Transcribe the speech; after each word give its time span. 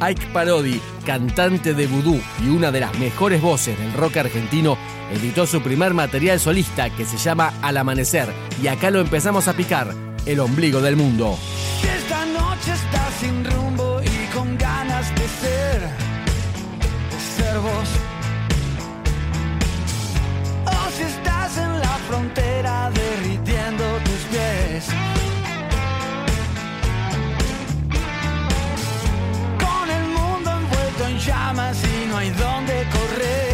Ike 0.00 0.26
Parodi, 0.32 0.80
cantante 1.04 1.74
de 1.74 1.86
vudú 1.86 2.20
y 2.44 2.48
una 2.48 2.70
de 2.70 2.80
las 2.80 2.96
mejores 2.98 3.40
voces 3.40 3.78
del 3.78 3.92
rock 3.92 4.18
argentino, 4.18 4.76
editó 5.12 5.46
su 5.46 5.60
primer 5.60 5.94
material 5.94 6.38
solista 6.38 6.90
que 6.90 7.04
se 7.04 7.16
llama 7.16 7.54
Al 7.62 7.76
Amanecer 7.76 8.28
y 8.62 8.68
acá 8.68 8.90
lo 8.90 9.00
empezamos 9.00 9.48
a 9.48 9.54
picar, 9.54 9.94
el 10.26 10.40
ombligo 10.40 10.80
del 10.80 10.96
mundo. 10.96 11.38
esta 11.82 12.26
noche 12.26 12.72
estás 12.72 13.14
sin 13.20 13.44
rumbo 13.44 14.00
y 14.02 14.34
con 14.34 14.56
ganas 14.58 15.08
de 15.14 15.28
ser, 15.28 15.80
de 17.10 17.44
ser 17.44 17.58
vos. 17.58 17.88
Si 20.96 21.04
estás 21.04 21.56
en 21.56 21.78
la 21.78 21.96
frontera 22.08 22.90
derritiendo 22.90 23.84
tus 24.04 24.20
pies. 24.32 25.17
Llamas 31.48 31.82
y 31.82 32.06
no 32.06 32.16
hay 32.16 32.30
dónde 32.30 32.86
correr. 32.92 33.47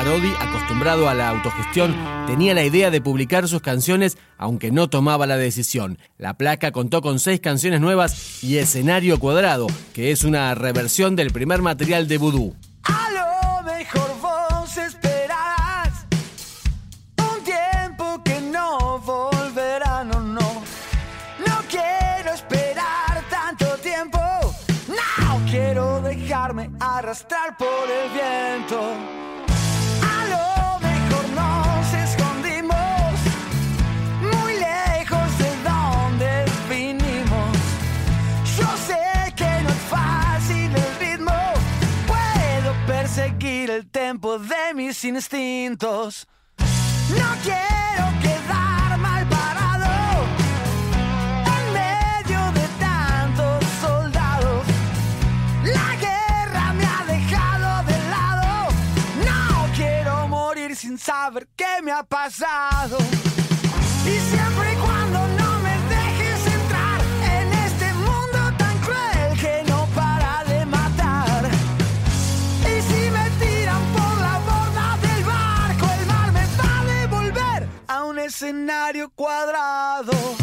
Parodi, 0.00 0.32
acostumbrado 0.40 1.10
a 1.10 1.14
la 1.14 1.28
autogestión, 1.28 1.94
tenía 2.26 2.54
la 2.54 2.64
idea 2.64 2.90
de 2.90 3.02
publicar 3.02 3.46
sus 3.48 3.60
canciones 3.60 4.16
aunque 4.38 4.70
no 4.70 4.88
tomaba 4.88 5.26
la 5.26 5.36
decisión. 5.36 5.98
La 6.16 6.38
placa 6.38 6.72
contó 6.72 7.02
con 7.02 7.18
seis 7.18 7.38
canciones 7.40 7.82
nuevas 7.82 8.42
y 8.42 8.56
Escenario 8.56 9.20
Cuadrado, 9.20 9.66
que 9.92 10.10
es 10.10 10.24
una 10.24 10.54
reversión 10.54 11.16
del 11.16 11.32
primer 11.32 11.60
material 11.60 12.08
de 12.08 12.16
Voodoo. 12.16 12.56
A 12.84 13.10
lo 13.10 13.70
mejor 13.70 14.10
vos 14.22 14.74
esperarás 14.78 16.06
un 17.18 17.44
tiempo 17.44 18.22
que 18.24 18.40
no 18.40 19.00
volverá, 19.00 20.02
no, 20.04 20.18
no. 20.18 20.62
Quiero 21.68 22.32
esperar 22.32 23.22
tanto 23.28 23.66
tiempo, 23.82 24.18
no 24.88 25.46
quiero 25.50 26.00
dejarme 26.00 26.70
arrastrar 26.80 27.54
por 27.58 27.68
el 27.68 28.10
viento. 28.14 29.29
Mis 45.02 45.04
instintos. 45.04 46.26
No 46.58 47.28
quiero 47.42 48.04
quedar 48.20 48.98
mal 48.98 49.26
parado 49.28 50.26
en 51.46 51.72
medio 51.72 52.52
de 52.52 52.68
tantos 52.78 53.64
soldados. 53.80 54.66
La 55.64 55.96
guerra 55.96 56.72
me 56.74 56.84
ha 56.84 57.04
dejado 57.06 57.86
de 57.86 57.98
lado. 58.10 58.68
No 59.24 59.72
quiero 59.74 60.28
morir 60.28 60.76
sin 60.76 60.98
saber 60.98 61.48
qué 61.56 61.80
me 61.82 61.92
ha 61.92 62.02
pasado. 62.02 62.98
Escenario 78.50 79.08
cuadrado. 79.10 80.39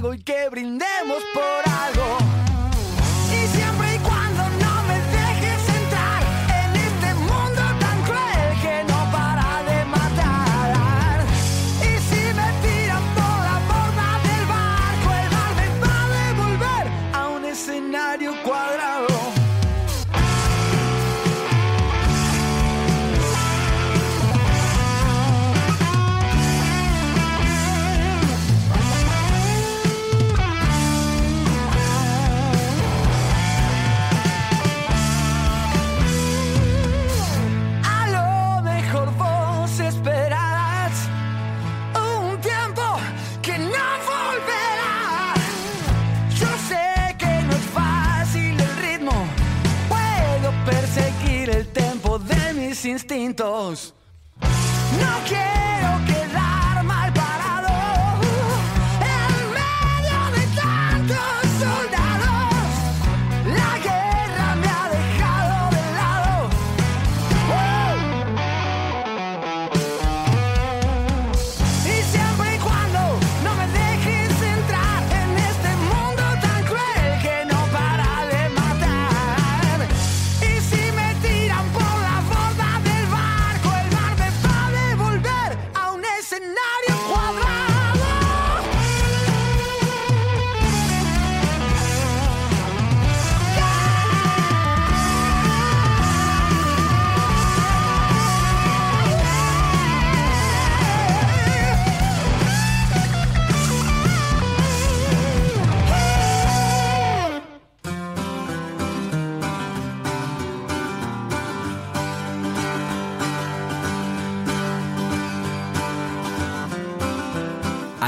y 0.00 0.18
que 0.22 0.48
brindemos 0.48 1.24
por 1.34 1.72
algo. 1.72 1.97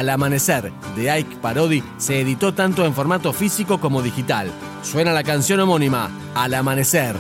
Al 0.01 0.09
amanecer 0.09 0.73
de 0.97 1.11
Ike 1.11 1.37
Parodi 1.43 1.85
se 1.99 2.23
editó 2.23 2.55
tanto 2.55 2.87
en 2.87 2.95
formato 2.95 3.35
físico 3.35 3.79
como 3.81 4.01
digital. 4.01 4.51
Suena 4.83 5.13
la 5.13 5.23
canción 5.23 5.61
homónima, 5.61 6.11
Al 6.35 6.55
amanecer. 6.55 7.15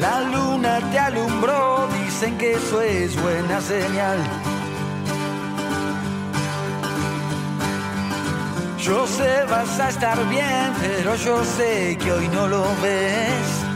La 0.00 0.22
luna 0.22 0.80
te 0.90 0.98
alumbró, 0.98 1.86
dicen 2.04 2.36
que 2.36 2.54
eso 2.54 2.80
es 2.82 3.14
buena 3.22 3.60
señal. 3.60 4.18
Yo 8.80 9.06
sé 9.06 9.44
vas 9.48 9.78
a 9.78 9.88
estar 9.88 10.28
bien, 10.28 10.72
pero 10.80 11.14
yo 11.14 11.44
sé 11.44 11.96
que 11.96 12.10
hoy 12.10 12.26
no 12.26 12.48
lo 12.48 12.64
ves. 12.82 13.75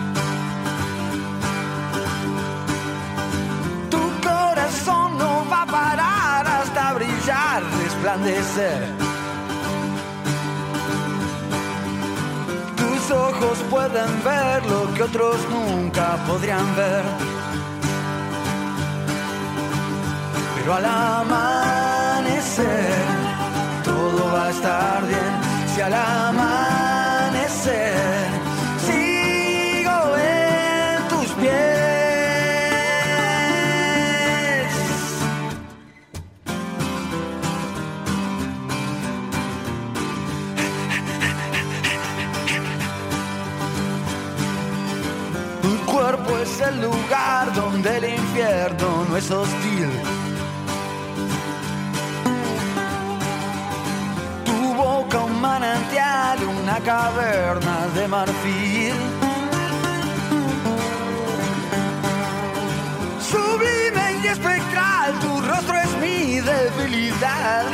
Tus 12.76 13.10
ojos 13.12 13.58
pueden 13.70 14.24
ver 14.24 14.66
lo 14.66 14.92
que 14.94 15.04
otros 15.04 15.36
nunca 15.48 16.16
podrían 16.26 16.74
ver. 16.74 17.04
Pero 20.56 20.74
al 20.74 20.84
amanecer 20.86 21.84
todo 23.84 24.32
va 24.32 24.46
a 24.46 24.50
estar 24.50 25.06
bien. 25.06 25.40
Si 25.72 25.80
al 25.80 25.94
amanecer 25.94 26.49
es 46.42 46.60
el 46.60 46.80
lugar 46.80 47.52
donde 47.54 47.98
el 47.98 48.04
infierno 48.04 49.04
no 49.08 49.16
es 49.16 49.30
hostil. 49.30 49.90
Tu 54.44 54.74
boca 54.74 55.18
un 55.20 55.40
manantial, 55.40 56.38
una 56.62 56.78
caverna 56.80 57.86
de 57.94 58.08
marfil. 58.08 58.94
Sublime 63.30 64.20
y 64.22 64.26
espectral, 64.28 65.18
tu 65.20 65.40
rostro 65.42 65.76
es 65.76 65.92
mi 66.00 66.40
debilidad. 66.40 67.64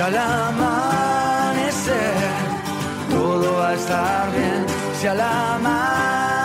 Y 0.00 0.02
al 0.02 0.16
amanecer 0.16 1.90
todo 3.10 3.58
va 3.58 3.68
a 3.68 3.74
estar 3.74 4.32
bien. 4.32 4.64
Si 4.98 5.06
al 5.06 5.20
amanecer 5.20 6.40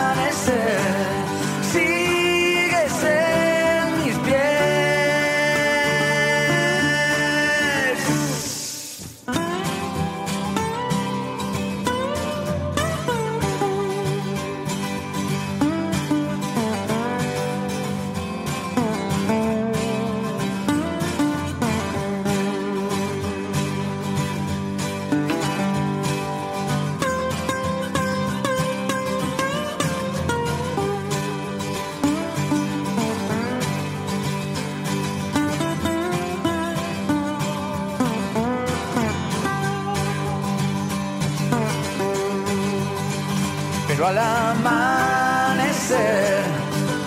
Al 44.08 44.20
amanecer 44.20 45.96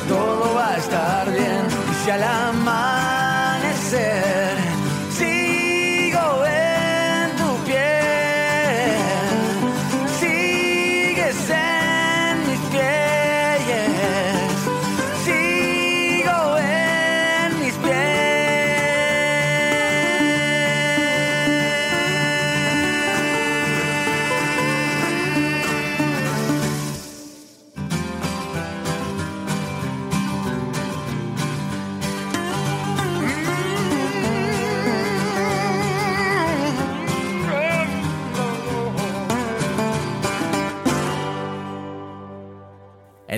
todo 0.09 0.55
va 0.57 0.71
a 0.71 0.77
estar 0.79 1.31
bien. 1.31 1.65
Y 1.93 1.95
si 2.05 2.11
al 2.11 2.25
amanecer 2.25 3.69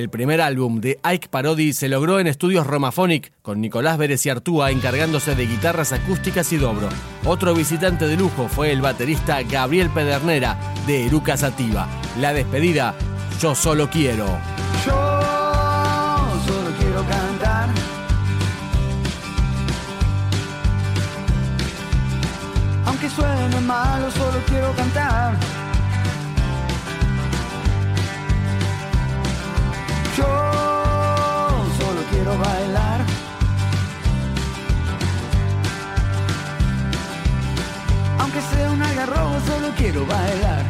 El 0.00 0.08
primer 0.08 0.40
álbum 0.40 0.80
de 0.80 0.98
Ike 1.02 1.28
Parodi 1.28 1.74
se 1.74 1.90
logró 1.90 2.20
en 2.20 2.26
estudios 2.26 2.66
Romaphonic 2.66 3.34
con 3.42 3.60
Nicolás 3.60 3.98
Vélez 3.98 4.24
y 4.24 4.30
Artúa 4.30 4.70
encargándose 4.70 5.34
de 5.34 5.46
guitarras 5.46 5.92
acústicas 5.92 6.50
y 6.54 6.56
dobro. 6.56 6.88
Otro 7.26 7.52
visitante 7.52 8.06
de 8.06 8.16
lujo 8.16 8.48
fue 8.48 8.72
el 8.72 8.80
baterista 8.80 9.42
Gabriel 9.42 9.90
Pedernera 9.90 10.58
de 10.86 11.04
Eruca 11.04 11.36
Sativa. 11.36 11.86
La 12.18 12.32
despedida, 12.32 12.94
Yo 13.42 13.54
solo 13.54 13.90
quiero. 13.90 14.24
Yo 14.86 15.20
solo 16.46 16.70
quiero 16.78 17.04
cantar. 17.06 17.68
Aunque 22.86 23.10
suene 23.10 23.60
malo, 23.60 24.10
solo 24.10 24.38
quiero 24.48 24.72
cantar. 24.72 25.59
Aunque 38.18 38.40
sea 38.40 38.70
un 38.70 38.82
agarrobo, 38.82 39.40
solo 39.46 39.68
quiero 39.76 40.06
bailar. 40.06 40.64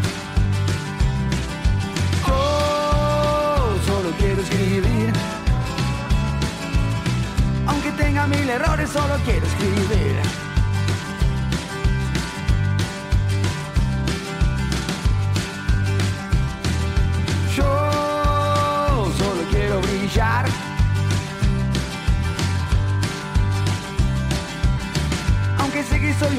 Yo 2.26 3.76
solo 3.86 4.10
quiero 4.18 4.42
escribir. 4.42 5.12
Aunque 7.66 7.90
tenga 7.92 8.26
mil 8.26 8.48
errores, 8.48 8.90
solo 8.90 9.14
quiero 9.24 9.46
escribir. 9.46 9.89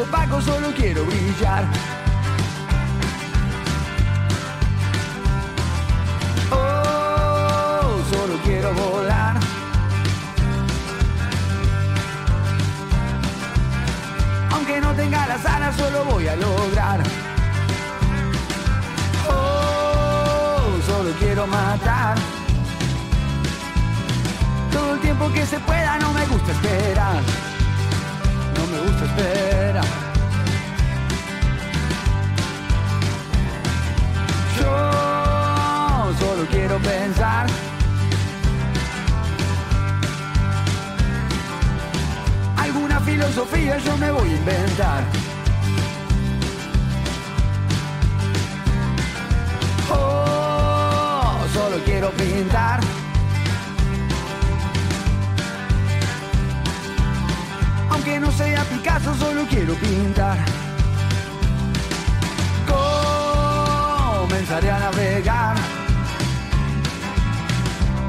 Soy 0.01 0.07
opaco, 0.07 0.41
solo 0.41 0.71
quiero 0.75 1.05
brillar. 1.05 1.65
Oh, 6.51 7.99
solo 8.11 8.37
quiero 8.43 8.73
volar. 8.73 9.39
Aunque 14.51 14.81
no 14.81 14.93
tenga 14.93 15.27
las 15.27 15.45
alas, 15.45 15.75
solo 15.75 16.05
voy 16.05 16.27
a 16.27 16.35
lograr. 16.35 17.03
Oh, 19.29 20.77
solo 20.85 21.11
quiero 21.19 21.47
matar. 21.47 22.15
Todo 24.71 24.95
el 24.95 24.99
tiempo 25.01 25.31
que 25.31 25.45
se 25.45 25.59
pueda, 25.59 25.97
no 25.99 26.10
no 58.21 58.31
sea 58.31 58.63
Picasso, 58.65 59.15
solo 59.15 59.45
quiero 59.49 59.73
pintar. 59.75 60.37
Comenzaré 64.19 64.69
a 64.69 64.79
navegar. 64.79 65.57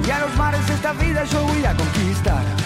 Y 0.06 0.10
a 0.10 0.18
los 0.20 0.36
mares 0.36 0.68
esta 0.68 0.92
vida 0.92 1.24
yo 1.24 1.42
voy 1.44 1.64
a 1.64 1.74
conquistar. 1.74 2.61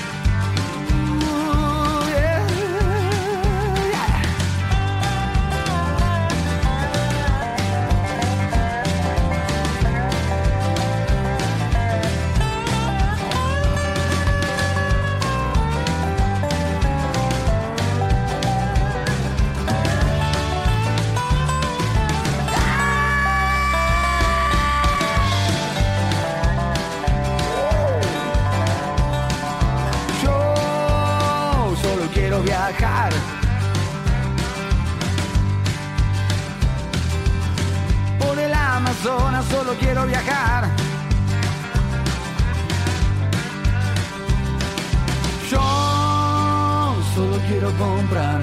Yo 45.50 46.94
solo 47.14 47.38
quiero 47.48 47.70
comprar 47.78 48.42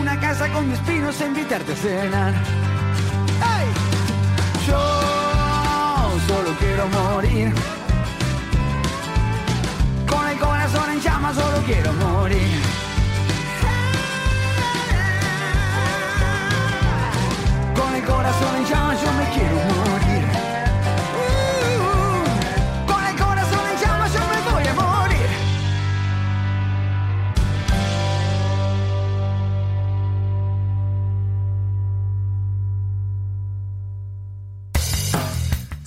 una 0.00 0.18
casa 0.20 0.48
con 0.52 0.68
mis 0.68 0.78
pinos 0.80 1.20
e 1.20 1.26
invitarte 1.26 1.72
a 1.72 1.76
cenar. 1.76 2.34
Yo 4.66 4.78
solo 6.26 6.50
quiero 6.58 6.86
morir. 6.88 7.54
Con 10.06 10.28
el 10.28 10.38
corazón 10.38 10.90
en 10.90 11.00
llamas 11.00 11.34
solo 11.34 11.58
quiero 11.66 11.92
morir. 11.94 12.60
Con 17.74 17.94
el 17.94 18.04
corazón 18.04 18.56
en 18.56 18.64
llamas 18.66 18.87